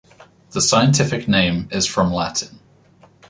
[0.49, 2.57] The scientific name is from Latin.